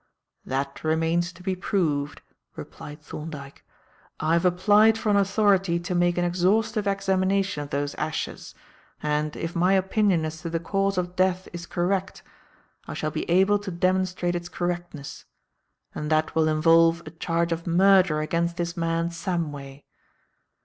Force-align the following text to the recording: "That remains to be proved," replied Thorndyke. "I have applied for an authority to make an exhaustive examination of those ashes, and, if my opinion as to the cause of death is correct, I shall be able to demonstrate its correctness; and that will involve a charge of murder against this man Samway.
"That 0.43 0.83
remains 0.83 1.31
to 1.31 1.43
be 1.43 1.55
proved," 1.55 2.23
replied 2.55 3.03
Thorndyke. 3.03 3.63
"I 4.19 4.33
have 4.33 4.45
applied 4.45 4.97
for 4.97 5.09
an 5.09 5.15
authority 5.15 5.79
to 5.79 5.93
make 5.93 6.17
an 6.17 6.25
exhaustive 6.25 6.87
examination 6.87 7.61
of 7.61 7.69
those 7.69 7.93
ashes, 7.99 8.55
and, 9.03 9.35
if 9.35 9.55
my 9.55 9.73
opinion 9.73 10.25
as 10.25 10.41
to 10.41 10.49
the 10.49 10.59
cause 10.59 10.97
of 10.97 11.15
death 11.15 11.47
is 11.53 11.67
correct, 11.67 12.23
I 12.87 12.95
shall 12.95 13.11
be 13.11 13.29
able 13.29 13.59
to 13.59 13.69
demonstrate 13.69 14.33
its 14.35 14.49
correctness; 14.49 15.25
and 15.93 16.09
that 16.09 16.33
will 16.33 16.47
involve 16.47 17.03
a 17.05 17.11
charge 17.11 17.51
of 17.51 17.67
murder 17.67 18.21
against 18.21 18.57
this 18.57 18.75
man 18.75 19.09
Samway. 19.11 19.83